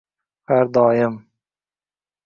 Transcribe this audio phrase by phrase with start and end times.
[0.47, 1.21] Har doim